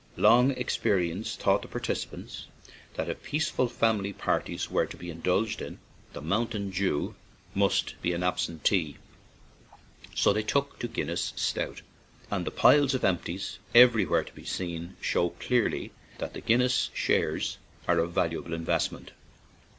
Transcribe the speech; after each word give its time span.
Long 0.17 0.55
experi 0.55 1.11
ence 1.11 1.35
taught 1.35 1.61
the 1.61 1.67
participants 1.67 2.47
that 2.95 3.07
if 3.07 3.21
peace 3.21 3.51
ful 3.51 3.67
family 3.67 4.13
parties 4.13 4.67
were 4.67 4.87
to 4.87 4.97
be 4.97 5.11
indulged 5.11 5.61
in, 5.61 5.77
the 6.13 6.23
"mountain 6.23 6.71
dew" 6.71 7.13
must 7.53 8.01
be 8.01 8.11
an 8.13 8.23
absentee; 8.23 8.97
so 10.15 10.33
they 10.33 10.41
took 10.41 10.79
to 10.79 10.87
Guinness's 10.87 11.39
stout, 11.39 11.83
and 12.31 12.47
the 12.47 12.49
piles 12.49 12.95
of 12.95 13.03
"empties/' 13.03 13.57
everywhere 13.75 14.23
to 14.23 14.33
be 14.33 14.43
seen, 14.43 14.97
show 15.01 15.29
clearly 15.29 15.91
that 16.17 16.33
the 16.33 16.41
Guinness 16.41 16.89
shares 16.95 17.59
are 17.87 17.99
a 17.99 18.07
valuable 18.07 18.55
investment. 18.55 19.11